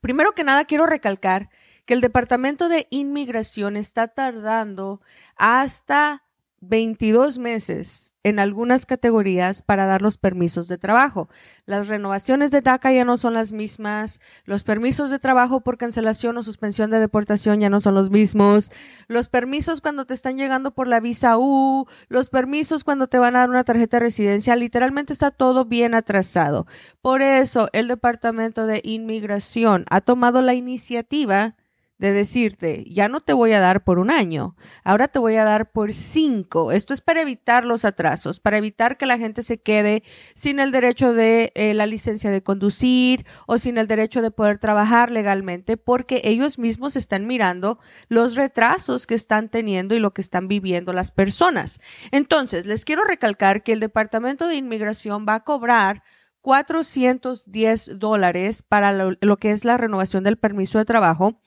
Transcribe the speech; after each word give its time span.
Primero 0.00 0.32
que 0.32 0.42
nada, 0.44 0.64
quiero 0.64 0.86
recalcar 0.86 1.50
que 1.86 1.94
el 1.94 2.00
Departamento 2.00 2.68
de 2.68 2.88
Inmigración 2.90 3.76
está 3.76 4.08
tardando 4.08 5.00
hasta 5.36 6.23
22 6.68 7.38
meses 7.38 8.12
en 8.22 8.38
algunas 8.38 8.86
categorías 8.86 9.62
para 9.62 9.86
dar 9.86 10.00
los 10.00 10.16
permisos 10.16 10.66
de 10.66 10.78
trabajo. 10.78 11.28
Las 11.66 11.88
renovaciones 11.88 12.50
de 12.50 12.62
DACA 12.62 12.90
ya 12.92 13.04
no 13.04 13.16
son 13.16 13.34
las 13.34 13.52
mismas, 13.52 14.20
los 14.44 14.64
permisos 14.64 15.10
de 15.10 15.18
trabajo 15.18 15.60
por 15.60 15.76
cancelación 15.76 16.36
o 16.38 16.42
suspensión 16.42 16.90
de 16.90 17.00
deportación 17.00 17.60
ya 17.60 17.70
no 17.70 17.80
son 17.80 17.94
los 17.94 18.10
mismos, 18.10 18.72
los 19.08 19.28
permisos 19.28 19.80
cuando 19.80 20.06
te 20.06 20.14
están 20.14 20.36
llegando 20.36 20.74
por 20.74 20.88
la 20.88 21.00
visa 21.00 21.36
U, 21.38 21.86
los 22.08 22.30
permisos 22.30 22.82
cuando 22.82 23.08
te 23.08 23.18
van 23.18 23.36
a 23.36 23.40
dar 23.40 23.50
una 23.50 23.64
tarjeta 23.64 23.98
de 23.98 24.06
residencia, 24.06 24.56
literalmente 24.56 25.12
está 25.12 25.30
todo 25.30 25.66
bien 25.66 25.94
atrasado. 25.94 26.66
Por 27.02 27.20
eso 27.20 27.68
el 27.72 27.88
Departamento 27.88 28.66
de 28.66 28.80
Inmigración 28.84 29.84
ha 29.90 30.00
tomado 30.00 30.40
la 30.40 30.54
iniciativa 30.54 31.56
de 32.04 32.12
decirte, 32.12 32.84
ya 32.86 33.08
no 33.08 33.20
te 33.20 33.32
voy 33.32 33.52
a 33.52 33.60
dar 33.60 33.82
por 33.82 33.98
un 33.98 34.10
año, 34.10 34.56
ahora 34.84 35.08
te 35.08 35.18
voy 35.18 35.36
a 35.36 35.44
dar 35.44 35.72
por 35.72 35.94
cinco. 35.94 36.70
Esto 36.70 36.92
es 36.92 37.00
para 37.00 37.22
evitar 37.22 37.64
los 37.64 37.86
atrasos, 37.86 38.40
para 38.40 38.58
evitar 38.58 38.98
que 38.98 39.06
la 39.06 39.16
gente 39.16 39.42
se 39.42 39.56
quede 39.56 40.02
sin 40.34 40.58
el 40.58 40.70
derecho 40.70 41.14
de 41.14 41.50
eh, 41.54 41.72
la 41.72 41.86
licencia 41.86 42.30
de 42.30 42.42
conducir 42.42 43.24
o 43.46 43.56
sin 43.56 43.78
el 43.78 43.86
derecho 43.86 44.20
de 44.20 44.30
poder 44.30 44.58
trabajar 44.58 45.10
legalmente, 45.10 45.78
porque 45.78 46.20
ellos 46.24 46.58
mismos 46.58 46.94
están 46.94 47.26
mirando 47.26 47.78
los 48.08 48.34
retrasos 48.34 49.06
que 49.06 49.14
están 49.14 49.48
teniendo 49.48 49.94
y 49.94 49.98
lo 49.98 50.12
que 50.12 50.20
están 50.20 50.46
viviendo 50.46 50.92
las 50.92 51.10
personas. 51.10 51.80
Entonces, 52.10 52.66
les 52.66 52.84
quiero 52.84 53.04
recalcar 53.04 53.62
que 53.62 53.72
el 53.72 53.80
Departamento 53.80 54.46
de 54.46 54.56
Inmigración 54.56 55.24
va 55.26 55.36
a 55.36 55.44
cobrar 55.44 56.02
410 56.44 57.98
dólares 57.98 58.62
para 58.62 58.92
lo 58.92 59.36
que 59.38 59.50
es 59.50 59.64
la 59.64 59.78
renovación 59.78 60.24
del 60.24 60.36
permiso 60.36 60.76
de 60.76 60.84
trabajo 60.84 61.40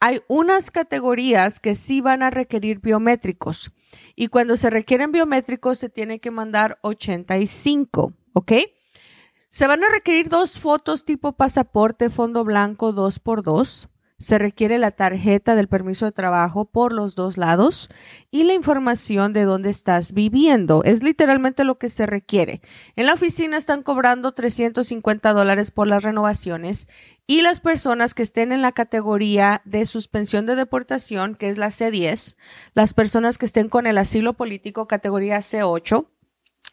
hay 0.00 0.22
unas 0.28 0.70
categorías 0.70 1.60
que 1.60 1.74
sí 1.74 2.00
van 2.00 2.22
a 2.22 2.30
requerir 2.30 2.80
biométricos 2.80 3.70
y 4.16 4.28
cuando 4.28 4.56
se 4.56 4.70
requieren 4.70 5.12
biométricos 5.12 5.78
se 5.78 5.90
tiene 5.90 6.20
que 6.20 6.30
mandar 6.30 6.78
85, 6.82 8.14
¿ok? 8.32 8.52
Se 9.50 9.66
van 9.66 9.84
a 9.84 9.90
requerir 9.90 10.28
dos 10.28 10.58
fotos 10.58 11.04
tipo 11.04 11.32
pasaporte, 11.32 12.08
fondo 12.08 12.44
blanco, 12.44 12.92
dos 12.92 13.18
por 13.18 13.42
dos 13.42 13.88
se 14.20 14.38
requiere 14.38 14.78
la 14.78 14.90
tarjeta 14.92 15.54
del 15.54 15.66
permiso 15.66 16.04
de 16.04 16.12
trabajo 16.12 16.66
por 16.66 16.92
los 16.92 17.14
dos 17.14 17.38
lados 17.38 17.88
y 18.30 18.44
la 18.44 18.52
información 18.52 19.32
de 19.32 19.44
dónde 19.44 19.70
estás 19.70 20.12
viviendo. 20.12 20.84
Es 20.84 21.02
literalmente 21.02 21.64
lo 21.64 21.78
que 21.78 21.88
se 21.88 22.04
requiere. 22.06 22.60
En 22.96 23.06
la 23.06 23.14
oficina 23.14 23.56
están 23.56 23.82
cobrando 23.82 24.32
350 24.32 25.32
dólares 25.32 25.70
por 25.70 25.88
las 25.88 26.02
renovaciones 26.02 26.86
y 27.26 27.40
las 27.40 27.60
personas 27.60 28.12
que 28.12 28.22
estén 28.22 28.52
en 28.52 28.60
la 28.60 28.72
categoría 28.72 29.62
de 29.64 29.86
suspensión 29.86 30.44
de 30.44 30.54
deportación, 30.54 31.34
que 31.34 31.48
es 31.48 31.56
la 31.56 31.68
C10, 31.68 32.36
las 32.74 32.92
personas 32.92 33.38
que 33.38 33.46
estén 33.46 33.68
con 33.70 33.86
el 33.86 33.96
asilo 33.96 34.34
político, 34.34 34.86
categoría 34.86 35.38
C8, 35.38 36.06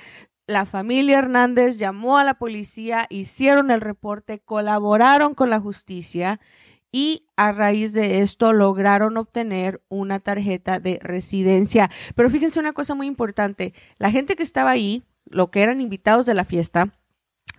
La 0.48 0.66
familia 0.66 1.20
Hernández 1.20 1.78
llamó 1.78 2.18
a 2.18 2.24
la 2.24 2.40
policía, 2.40 3.06
hicieron 3.12 3.70
el 3.70 3.82
reporte, 3.82 4.40
colaboraron 4.40 5.36
con 5.36 5.52
la 5.52 5.60
justicia 5.60 6.40
y 6.92 7.28
a 7.36 7.52
raíz 7.52 7.94
de 7.94 8.22
esto 8.22 8.54
lograron 8.54 9.18
obtener 9.18 9.82
una 9.90 10.20
tarjeta 10.20 10.80
de 10.80 11.00
residencia. 11.02 11.90
Pero 12.16 12.30
fíjense 12.30 12.60
una 12.60 12.74
cosa 12.74 12.96
muy 12.96 13.08
importante, 13.08 13.74
la 13.98 14.12
gente 14.12 14.36
que 14.36 14.44
estaba 14.44 14.72
ahí, 14.72 15.04
lo 15.26 15.52
que 15.52 15.62
eran 15.62 15.82
invitados 15.82 16.26
de 16.26 16.34
la 16.34 16.46
fiesta, 16.46 16.94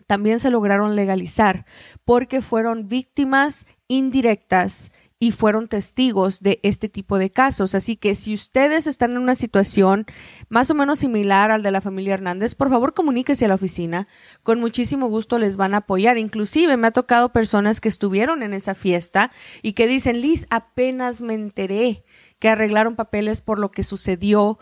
también 0.07 0.41
se 0.41 0.51
lograron 0.51 0.97
legalizar 0.97 1.67
porque 2.05 2.41
fueron 2.41 2.89
víctimas 2.89 3.67
indirectas 3.87 4.91
y 5.23 5.33
fueron 5.33 5.69
testigos 5.69 6.41
de 6.41 6.61
este 6.63 6.89
tipo 6.89 7.19
de 7.19 7.31
casos. 7.31 7.75
Así 7.75 7.95
que 7.95 8.15
si 8.15 8.33
ustedes 8.33 8.87
están 8.87 9.13
en 9.13 9.19
una 9.19 9.35
situación 9.35 10.07
más 10.49 10.71
o 10.71 10.75
menos 10.75 10.99
similar 10.99 11.51
al 11.51 11.63
de 11.63 11.71
la 11.71 11.83
familia 11.83 12.15
Hernández, 12.15 12.55
por 12.55 12.71
favor 12.71 12.95
comuníquese 12.95 13.45
a 13.45 13.49
la 13.49 13.55
oficina. 13.55 14.09
Con 14.43 14.61
muchísimo 14.61 15.09
gusto 15.09 15.39
les 15.39 15.59
van 15.59 15.75
a 15.75 15.79
apoyar. 15.79 16.17
Inclusive 16.17 16.79
me 16.79 16.87
ha 16.87 16.93
tocado 16.93 17.35
personas 17.35 17.83
que 17.83 17.91
estuvieron 17.91 18.43
en 18.43 18.55
esa 18.55 18.75
fiesta 18.75 19.31
y 19.61 19.75
que 19.75 19.87
dicen, 19.87 20.23
Liz, 20.23 20.47
apenas 20.49 21.21
me 21.21 21.35
enteré 21.35 22.03
que 22.39 22.49
arreglaron 22.49 22.97
papeles 22.97 23.43
por 23.43 23.59
lo 23.59 23.71
que 23.71 23.83
sucedió 23.85 24.59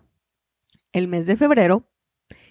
el 0.93 1.07
mes 1.07 1.25
de 1.25 1.37
febrero 1.37 1.87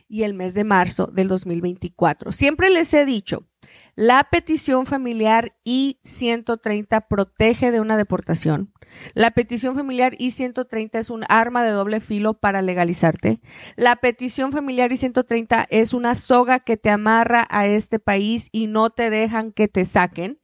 y 0.09 0.25
el 0.25 0.35
mes 0.35 0.55
de 0.55 0.65
marzo 0.65 1.07
del 1.07 1.29
2024. 1.29 2.33
Siempre 2.33 2.69
les 2.69 2.93
he 2.95 3.05
dicho, 3.05 3.47
la 3.95 4.25
petición 4.31 4.87
familiar 4.87 5.57
I-130 5.65 7.07
protege 7.09 7.71
de 7.71 7.81
una 7.81 7.97
deportación. 7.97 8.73
La 9.15 9.31
petición 9.31 9.77
familiar 9.77 10.15
I-130 10.19 10.99
es 10.99 11.11
un 11.11 11.25
arma 11.29 11.63
de 11.63 11.71
doble 11.71 12.01
filo 12.01 12.35
para 12.35 12.61
legalizarte. 12.61 13.41
La 13.77 13.97
petición 13.97 14.51
familiar 14.53 14.91
I-130 14.91 15.67
es 15.71 15.93
una 15.93 16.15
soga 16.15 16.59
que 16.59 16.77
te 16.77 16.91
amarra 16.91 17.47
a 17.51 17.67
este 17.67 18.01
país 18.01 18.49
y 18.51 18.67
no 18.67 18.91
te 18.91 19.11
dejan 19.11 19.53
que 19.53 19.69
te 19.69 19.85
saquen. 19.85 20.41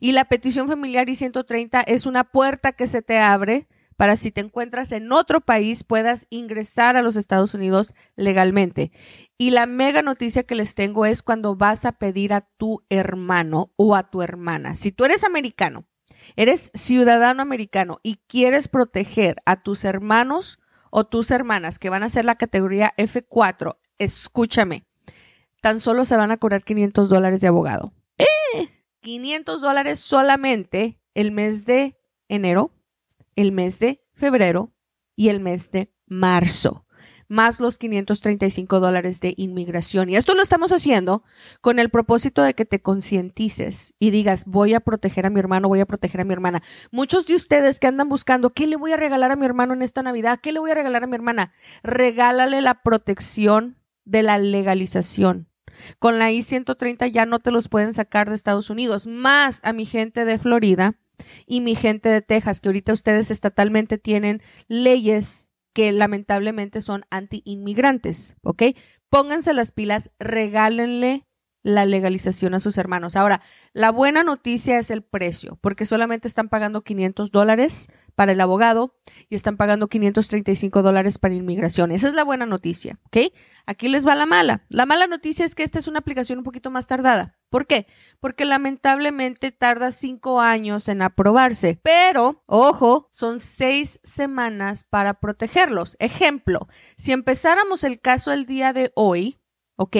Y 0.00 0.12
la 0.12 0.26
petición 0.26 0.68
familiar 0.68 1.08
I-130 1.08 1.84
es 1.86 2.06
una 2.06 2.24
puerta 2.24 2.72
que 2.72 2.86
se 2.86 3.02
te 3.02 3.18
abre 3.18 3.68
para 4.00 4.16
si 4.16 4.30
te 4.30 4.40
encuentras 4.40 4.92
en 4.92 5.12
otro 5.12 5.42
país 5.42 5.84
puedas 5.84 6.26
ingresar 6.30 6.96
a 6.96 7.02
los 7.02 7.16
Estados 7.16 7.52
Unidos 7.52 7.92
legalmente. 8.16 8.92
Y 9.36 9.50
la 9.50 9.66
mega 9.66 10.00
noticia 10.00 10.44
que 10.44 10.54
les 10.54 10.74
tengo 10.74 11.04
es 11.04 11.22
cuando 11.22 11.54
vas 11.54 11.84
a 11.84 11.92
pedir 11.92 12.32
a 12.32 12.48
tu 12.56 12.82
hermano 12.88 13.74
o 13.76 13.94
a 13.94 14.08
tu 14.08 14.22
hermana. 14.22 14.74
Si 14.74 14.90
tú 14.90 15.04
eres 15.04 15.22
americano, 15.22 15.84
eres 16.34 16.70
ciudadano 16.72 17.42
americano 17.42 18.00
y 18.02 18.22
quieres 18.26 18.68
proteger 18.68 19.36
a 19.44 19.62
tus 19.62 19.84
hermanos 19.84 20.60
o 20.90 21.04
tus 21.04 21.30
hermanas 21.30 21.78
que 21.78 21.90
van 21.90 22.02
a 22.02 22.08
ser 22.08 22.24
la 22.24 22.36
categoría 22.36 22.94
F4, 22.96 23.76
escúchame, 23.98 24.86
tan 25.60 25.78
solo 25.78 26.06
se 26.06 26.16
van 26.16 26.30
a 26.30 26.38
cobrar 26.38 26.64
500 26.64 27.10
dólares 27.10 27.42
de 27.42 27.48
abogado. 27.48 27.92
¡Eh! 28.16 28.70
500 29.02 29.60
dólares 29.60 30.00
solamente 30.00 30.98
el 31.12 31.32
mes 31.32 31.66
de 31.66 31.98
enero 32.28 32.79
el 33.40 33.52
mes 33.52 33.78
de 33.78 34.02
febrero 34.14 34.72
y 35.16 35.28
el 35.28 35.40
mes 35.40 35.70
de 35.70 35.92
marzo. 36.06 36.86
más 37.28 37.60
los 37.60 37.78
535 37.78 38.80
dólares 38.80 39.20
de 39.20 39.34
inmigración. 39.36 40.08
Y 40.08 40.16
esto 40.16 40.34
lo 40.34 40.42
estamos 40.42 40.72
haciendo 40.72 41.22
con 41.60 41.78
el 41.78 41.88
propósito 41.88 42.42
de 42.42 42.54
que 42.54 42.64
te 42.64 42.82
concientices 42.82 43.94
y 44.00 44.10
digas, 44.10 44.46
voy 44.46 44.74
a 44.74 44.80
proteger 44.80 45.26
a 45.26 45.30
mi 45.30 45.38
hermano, 45.38 45.68
voy 45.68 45.78
a 45.78 45.86
proteger 45.86 46.22
a 46.22 46.24
mi 46.24 46.32
hermana. 46.32 46.60
Muchos 46.90 47.28
de 47.28 47.36
ustedes 47.36 47.78
que 47.78 47.86
andan 47.86 48.08
buscando, 48.08 48.50
¿qué 48.50 48.66
le 48.66 48.74
voy 48.74 48.90
a 48.90 48.96
regalar 48.96 49.30
a 49.30 49.36
mi 49.36 49.46
hermano 49.46 49.74
en 49.74 49.82
esta 49.82 50.02
Navidad? 50.02 50.40
¿Qué 50.42 50.50
le 50.50 50.58
voy 50.58 50.72
a 50.72 50.74
regalar 50.74 51.04
a 51.04 51.06
mi 51.06 51.14
hermana? 51.14 51.52
Regálale 51.84 52.60
la 52.62 52.82
protección 52.82 53.78
de 54.04 54.24
la 54.24 54.38
legalización. 54.38 55.48
Con 56.00 56.18
la 56.18 56.32
I-130 56.32 57.12
ya 57.12 57.26
no 57.26 57.38
te 57.38 57.52
los 57.52 57.68
pueden 57.68 57.94
sacar 57.94 58.28
de 58.28 58.34
Estados 58.34 58.70
Unidos, 58.70 59.06
más 59.06 59.60
a 59.62 59.72
mi 59.72 59.86
gente 59.86 60.24
de 60.24 60.36
Florida 60.38 60.96
y 61.46 61.60
mi 61.60 61.74
gente 61.74 62.08
de 62.08 62.22
Texas, 62.22 62.60
que 62.60 62.68
ahorita 62.68 62.92
ustedes 62.92 63.30
estatalmente 63.30 63.98
tienen 63.98 64.42
leyes 64.68 65.48
que 65.72 65.92
lamentablemente 65.92 66.80
son 66.80 67.04
anti-inmigrantes, 67.10 68.36
¿ok? 68.42 68.62
Pónganse 69.08 69.54
las 69.54 69.72
pilas, 69.72 70.10
regálenle 70.18 71.26
la 71.62 71.84
legalización 71.84 72.54
a 72.54 72.60
sus 72.60 72.78
hermanos. 72.78 73.16
Ahora, 73.16 73.42
la 73.72 73.90
buena 73.90 74.24
noticia 74.24 74.78
es 74.78 74.90
el 74.90 75.02
precio, 75.02 75.58
porque 75.60 75.84
solamente 75.84 76.26
están 76.26 76.48
pagando 76.48 76.82
500 76.82 77.30
dólares 77.30 77.88
para 78.14 78.32
el 78.32 78.40
abogado 78.40 78.96
y 79.28 79.34
están 79.34 79.56
pagando 79.56 79.88
535 79.88 80.82
dólares 80.82 81.18
para 81.18 81.34
inmigración. 81.34 81.92
Esa 81.92 82.08
es 82.08 82.14
la 82.14 82.24
buena 82.24 82.46
noticia, 82.46 82.98
¿ok? 83.04 83.32
Aquí 83.66 83.88
les 83.88 84.06
va 84.06 84.14
la 84.14 84.26
mala. 84.26 84.64
La 84.70 84.86
mala 84.86 85.06
noticia 85.06 85.44
es 85.44 85.54
que 85.54 85.62
esta 85.62 85.78
es 85.78 85.88
una 85.88 85.98
aplicación 85.98 86.38
un 86.38 86.44
poquito 86.44 86.70
más 86.70 86.86
tardada. 86.86 87.38
¿Por 87.50 87.66
qué? 87.66 87.86
Porque 88.20 88.44
lamentablemente 88.44 89.52
tarda 89.52 89.92
cinco 89.92 90.40
años 90.40 90.88
en 90.88 91.02
aprobarse, 91.02 91.78
pero, 91.82 92.42
ojo, 92.46 93.08
son 93.10 93.38
seis 93.40 94.00
semanas 94.02 94.84
para 94.84 95.14
protegerlos. 95.14 95.96
Ejemplo, 95.98 96.68
si 96.96 97.12
empezáramos 97.12 97.84
el 97.84 98.00
caso 98.00 98.32
el 98.32 98.46
día 98.46 98.72
de 98.72 98.92
hoy, 98.94 99.40
¿ok? 99.76 99.96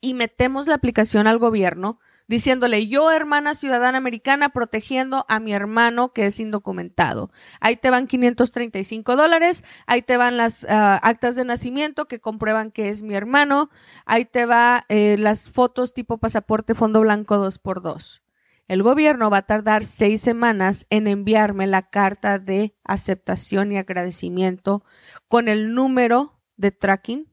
y 0.00 0.14
metemos 0.14 0.66
la 0.66 0.74
aplicación 0.74 1.26
al 1.26 1.38
gobierno 1.38 2.00
diciéndole 2.28 2.86
yo, 2.86 3.10
hermana 3.10 3.54
ciudadana 3.54 3.98
americana, 3.98 4.50
protegiendo 4.50 5.24
a 5.28 5.40
mi 5.40 5.52
hermano 5.52 6.12
que 6.12 6.26
es 6.26 6.38
indocumentado. 6.38 7.30
Ahí 7.60 7.76
te 7.76 7.90
van 7.90 8.06
535 8.06 9.16
dólares, 9.16 9.64
ahí 9.86 10.02
te 10.02 10.16
van 10.16 10.36
las 10.36 10.64
ah, 10.68 11.00
actas 11.02 11.34
de 11.34 11.44
nacimiento 11.44 12.06
que 12.06 12.20
comprueban 12.20 12.70
que 12.70 12.90
es 12.90 13.02
mi 13.02 13.14
hermano, 13.14 13.70
ahí 14.06 14.24
te 14.24 14.46
va 14.46 14.84
eh, 14.88 15.16
las 15.18 15.50
fotos 15.50 15.94
tipo 15.94 16.18
pasaporte 16.18 16.74
fondo 16.74 17.00
blanco 17.00 17.44
2x2. 17.44 18.20
El 18.68 18.82
gobierno 18.82 19.30
va 19.30 19.38
a 19.38 19.46
tardar 19.46 19.86
seis 19.86 20.20
semanas 20.20 20.86
en 20.90 21.06
enviarme 21.06 21.66
la 21.66 21.88
carta 21.88 22.38
de 22.38 22.74
aceptación 22.84 23.72
y 23.72 23.78
agradecimiento 23.78 24.84
con 25.26 25.48
el 25.48 25.72
número 25.72 26.38
de 26.58 26.70
tracking 26.70 27.27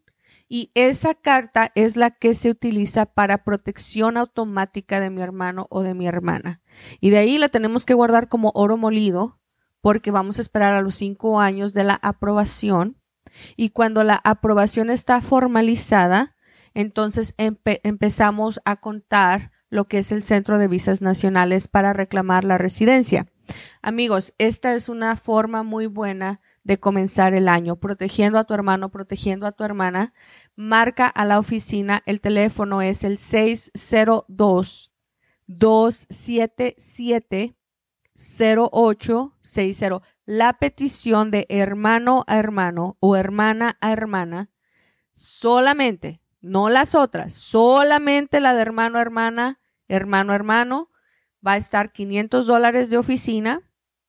y 0.56 0.72
esa 0.74 1.16
carta 1.16 1.74
es 1.76 1.98
la 1.98 2.12
que 2.12 2.34
se 2.34 2.50
utiliza 2.50 3.06
para 3.06 3.44
protección 3.44 4.16
automática 4.16 5.02
de 5.02 5.10
mi 5.10 5.22
hermano 5.22 5.68
o 5.70 5.84
de 5.84 5.94
mi 5.94 6.08
hermana. 6.08 6.62
Y 7.02 7.10
de 7.10 7.18
ahí 7.18 7.38
la 7.38 7.50
tenemos 7.50 7.86
que 7.86 7.94
guardar 7.94 8.30
como 8.30 8.54
oro 8.56 8.78
molido 8.78 9.38
porque 9.82 10.12
vamos 10.12 10.38
a 10.38 10.42
esperar 10.42 10.74
a 10.74 10.82
los 10.82 10.96
cinco 10.96 11.42
años 11.42 11.74
de 11.74 11.84
la 11.84 11.96
aprobación. 11.96 12.96
Y 13.58 13.72
cuando 13.72 14.06
la 14.06 14.22
aprobación 14.24 14.90
está 14.90 15.20
formalizada, 15.20 16.38
entonces 16.74 17.36
empezamos 17.38 18.62
a 18.64 18.78
contar 18.78 19.52
lo 19.70 19.90
que 19.90 19.98
es 19.98 20.14
el 20.14 20.24
Centro 20.24 20.58
de 20.58 20.70
Visas 20.70 21.02
Nacionales 21.02 21.68
para 21.68 21.92
reclamar 21.92 22.46
la 22.46 22.58
residencia. 22.58 23.28
Amigos, 23.82 24.34
esta 24.38 24.74
es 24.74 24.90
una 24.90 25.16
forma 25.16 25.64
muy 25.64 25.88
buena 25.88 26.40
de 26.64 26.80
comenzar 26.80 27.34
el 27.36 27.48
año, 27.48 27.76
protegiendo 27.76 28.40
a 28.40 28.44
tu 28.44 28.54
hermano, 28.54 28.90
protegiendo 28.90 29.46
a 29.46 29.52
tu 29.52 29.64
hermana. 29.64 30.14
Marca 30.56 31.08
a 31.08 31.26
la 31.26 31.40
oficina, 31.40 32.02
el 32.06 32.22
teléfono 32.22 32.82
es 32.82 33.04
el 33.04 33.18
602 33.18 34.92
277 35.48 37.56
0860. 38.16 40.02
La 40.26 40.54
petición 40.54 41.30
de 41.30 41.46
hermano 41.50 42.24
a 42.28 42.40
hermano 42.40 42.98
o 43.00 43.16
hermana 43.16 43.78
a 43.82 43.92
hermana, 43.92 44.50
solamente, 45.14 46.22
no 46.42 46.70
las 46.70 46.96
otras, 46.96 47.34
solamente 47.34 48.40
la 48.40 48.54
de 48.54 48.62
hermano 48.62 48.98
a 48.98 49.02
hermana, 49.02 49.60
hermano 49.88 50.32
a 50.32 50.36
hermano, 50.36 50.90
va 51.46 51.54
a 51.54 51.58
estar 51.58 51.92
500 51.92 52.48
dólares 52.48 52.90
de 52.90 52.98
oficina 52.98 53.62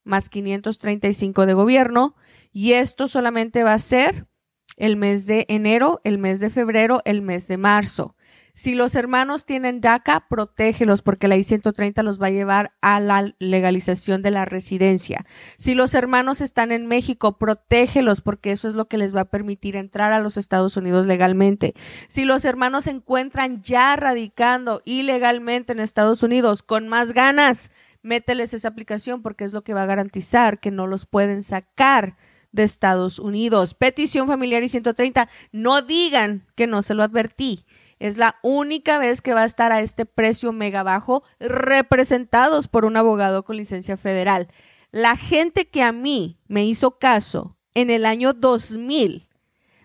más 0.05 0.31
535 0.31 1.47
de 1.47 1.55
gobierno 1.55 2.15
y 2.53 2.75
esto 2.75 3.09
solamente 3.09 3.65
va 3.65 3.75
a 3.75 3.79
ser 3.79 4.29
el 4.77 4.97
mes 4.97 5.27
de 5.27 5.47
enero, 5.49 6.01
el 6.05 6.19
mes 6.19 6.41
de 6.41 6.51
febrero, 6.51 7.03
el 7.05 7.23
mes 7.23 7.49
de 7.49 7.57
marzo. 7.57 8.17
Si 8.59 8.75
los 8.75 8.95
hermanos 8.95 9.45
tienen 9.45 9.83
DACA, 9.83 10.29
protégelos 10.31 11.03
porque 11.03 11.29
la 11.29 11.37
I-130 11.37 12.03
los 12.03 12.19
va 12.19 12.29
a 12.29 12.31
llevar 12.31 12.73
a 12.81 13.01
la 13.01 13.35
legalización 13.39 14.23
de 14.23 14.31
la 14.31 14.47
residencia. 14.47 15.27
Si 15.59 15.75
los 15.75 15.93
hermanos 15.93 16.41
están 16.41 16.73
en 16.73 16.87
México, 16.87 17.37
protégelos 17.37 18.23
porque 18.23 18.53
eso 18.53 18.67
es 18.67 18.75
lo 18.75 18.87
que 18.87 18.97
les 18.97 19.15
va 19.15 19.21
a 19.21 19.31
permitir 19.31 19.77
entrar 19.77 20.11
a 20.13 20.21
los 20.21 20.39
Estados 20.39 20.79
Unidos 20.79 21.05
legalmente. 21.07 21.75
Si 22.09 22.25
los 22.25 22.47
hermanos 22.47 22.85
se 22.85 22.93
encuentran 22.93 23.61
ya 23.61 23.95
radicando 23.95 24.81
ilegalmente 24.87 25.75
en 25.75 25.81
Estados 25.81 26.23
Unidos 26.23 26.63
con 26.63 26.89
más 26.89 27.13
ganas, 27.13 27.71
mételes 28.01 28.55
esa 28.55 28.69
aplicación 28.69 29.21
porque 29.21 29.45
es 29.45 29.53
lo 29.53 29.65
que 29.65 29.75
va 29.75 29.83
a 29.83 29.87
garantizar 29.87 30.61
que 30.61 30.71
no 30.71 30.87
los 30.87 31.05
pueden 31.05 31.43
sacar 31.43 32.17
de 32.57 32.65
Estados 32.65 33.21
Unidos. 33.21 33.75
Petición 33.75 34.27
familiar 34.27 34.65
y 34.65 34.69
130. 34.69 35.29
No 35.53 35.83
digan 35.83 36.45
que 36.57 36.67
no 36.67 36.83
se 36.83 36.95
lo 36.95 37.05
advertí. 37.05 37.65
Es 38.01 38.17
la 38.17 38.37
única 38.43 38.99
vez 38.99 39.23
que 39.23 39.33
va 39.33 39.43
a 39.43 39.47
estar 39.47 39.71
a 39.71 39.81
este 39.81 40.05
precio 40.05 40.53
mega 40.53 40.83
bajo 40.83 41.23
representados 41.39 42.67
por 42.67 42.85
un 42.85 42.97
abogado 42.97 43.45
con 43.45 43.57
licencia 43.57 43.97
federal. 43.97 44.49
La 44.91 45.17
gente 45.17 45.69
que 45.69 45.83
a 45.83 45.93
mí 45.93 46.39
me 46.49 46.65
hizo 46.65 46.99
caso 46.99 47.57
en 47.75 47.91
el 47.91 48.05
año 48.05 48.33
2000 48.33 49.29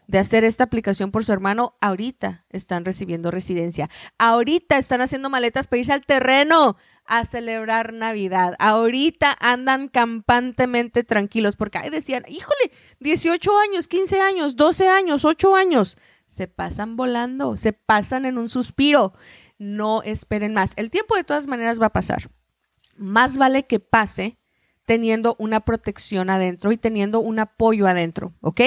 de 0.07 0.19
hacer 0.19 0.43
esta 0.43 0.65
aplicación 0.65 1.09
por 1.11 1.23
su 1.23 1.31
hermano, 1.31 1.75
ahorita 1.79 2.45
están 2.49 2.83
recibiendo 2.83 3.31
residencia. 3.31 3.89
Ahorita 4.17 4.77
están 4.77 4.99
haciendo 4.99 5.29
maletas 5.29 5.67
para 5.67 5.79
irse 5.79 5.93
al 5.93 6.05
terreno 6.05 6.75
a 7.05 7.25
celebrar 7.25 7.93
Navidad. 7.93 8.55
Ahorita 8.59 9.35
andan 9.39 9.87
campantemente 9.87 11.03
tranquilos 11.03 11.55
porque 11.55 11.79
ahí 11.79 11.89
decían, 11.89 12.23
híjole, 12.27 12.71
18 12.99 13.51
años, 13.59 13.87
15 13.87 14.19
años, 14.21 14.55
12 14.55 14.87
años, 14.87 15.25
8 15.25 15.55
años. 15.55 15.97
Se 16.27 16.47
pasan 16.47 16.95
volando, 16.95 17.57
se 17.57 17.73
pasan 17.73 18.25
en 18.25 18.37
un 18.37 18.47
suspiro. 18.47 19.13
No 19.57 20.01
esperen 20.03 20.53
más. 20.53 20.73
El 20.77 20.89
tiempo 20.89 21.15
de 21.15 21.23
todas 21.23 21.47
maneras 21.47 21.81
va 21.81 21.87
a 21.87 21.93
pasar. 21.93 22.29
Más 22.95 23.37
vale 23.37 23.67
que 23.67 23.79
pase 23.79 24.37
teniendo 24.85 25.35
una 25.39 25.61
protección 25.61 26.29
adentro 26.29 26.71
y 26.71 26.77
teniendo 26.77 27.19
un 27.19 27.39
apoyo 27.39 27.87
adentro, 27.87 28.33
¿ok? 28.41 28.61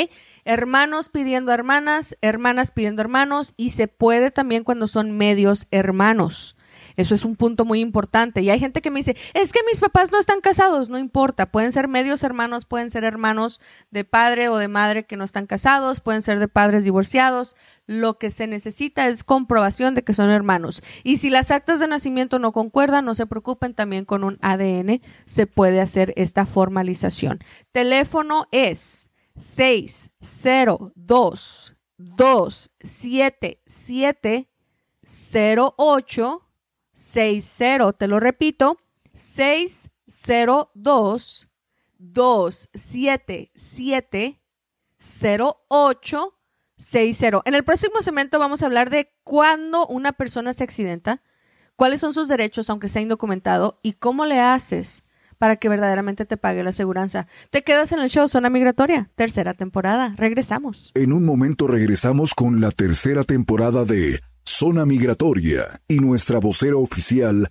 Hermanos 0.45 1.09
pidiendo 1.09 1.53
hermanas, 1.53 2.17
hermanas 2.21 2.71
pidiendo 2.71 3.03
hermanos 3.03 3.53
y 3.57 3.71
se 3.71 3.89
puede 3.89 4.31
también 4.31 4.65
cuando 4.65 4.89
son 4.89 5.11
medios 5.11 5.67
hermanos. 5.71 6.57
Eso 6.97 7.15
es 7.15 7.25
un 7.25 7.37
punto 7.37 7.65
muy 7.65 7.81
importante. 7.81 8.43
Y 8.43 8.51
hay 8.51 8.59
gente 8.59 8.83
que 8.83 8.91
me 8.91 9.01
dice, 9.01 9.17
es 9.35 9.53
que 9.53 9.61
mis 9.67 9.81
papás 9.81 10.13
no 10.13 10.19
están 10.19 10.41
casados, 10.41 10.89
no 10.89 10.99
importa, 10.99 11.51
pueden 11.51 11.73
ser 11.73 11.89
medios 11.89 12.23
hermanos, 12.23 12.65
pueden 12.65 12.91
ser 12.91 13.05
hermanos 13.05 13.61
de 13.91 14.05
padre 14.05 14.49
o 14.49 14.59
de 14.59 14.69
madre 14.69 15.05
que 15.05 15.17
no 15.17 15.25
están 15.25 15.47
casados, 15.47 16.01
pueden 16.01 16.23
ser 16.23 16.39
de 16.39 16.49
padres 16.49 16.85
divorciados. 16.85 17.57
Lo 17.87 18.19
que 18.19 18.31
se 18.31 18.47
necesita 18.47 19.09
es 19.09 19.25
comprobación 19.25 19.95
de 19.95 20.03
que 20.03 20.15
son 20.15 20.31
hermanos. 20.31 20.83
Y 21.03 21.19
si 21.19 21.31
las 21.31 21.51
actas 21.51 21.81
de 21.81 21.89
nacimiento 21.89 22.39
no 22.39 22.53
concuerdan, 22.53 23.05
no 23.05 23.15
se 23.15 23.27
preocupen, 23.27 23.75
también 23.75 24.05
con 24.05 24.25
un 24.25 24.39
ADN 24.41 25.01
se 25.27 25.47
puede 25.47 25.81
hacer 25.81 26.13
esta 26.17 26.47
formalización. 26.47 27.41
Teléfono 27.73 28.47
es 28.53 29.11
602 29.37 31.77
277 31.97 34.49
08 35.77 36.44
60, 36.95 37.93
te 37.93 38.09
lo 38.09 38.21
repito, 38.21 38.79
602 39.13 41.51
277 41.99 44.41
0860. 44.99 47.43
En 47.45 47.55
el 47.55 47.65
próximo 47.65 48.01
segmento 48.01 48.39
vamos 48.39 48.63
a 48.63 48.67
hablar 48.67 48.89
de 48.91 49.13
cuándo 49.23 49.87
una 49.87 50.13
persona 50.13 50.53
se 50.53 50.65
accidenta, 50.65 51.23
cuáles 51.77 52.01
son 52.01 52.15
sus 52.15 52.29
derechos 52.29 52.71
aunque 52.71 52.89
sea 52.89 53.03
indocumentado 53.03 53.79
y 53.83 53.95
cómo 53.95 54.27
le 54.27 54.41
haces 54.41 55.05
para 55.39 55.57
que 55.57 55.69
verdaderamente 55.69 56.27
te 56.27 56.37
pague 56.37 56.63
la 56.63 56.71
aseguranza. 56.71 57.27
Te 57.51 57.63
quedas 57.63 57.93
en 57.93 58.01
el 58.01 58.09
show 58.09 58.29
Zona 58.29 58.51
Migratoria, 58.51 59.11
tercera 59.15 59.55
temporada. 59.55 60.15
Regresamos. 60.17 60.93
En 60.95 61.13
un 61.13 61.25
momento 61.25 61.67
regresamos 61.67 62.35
con 62.35 62.61
la 62.61 62.71
tercera 62.71 63.25
temporada 63.25 63.85
de 63.85 64.21
Zona 64.47 64.85
Migratoria 64.85 65.81
y 65.89 66.01
nuestra 66.01 66.39
vocera 66.39 66.77
oficial, 66.77 67.51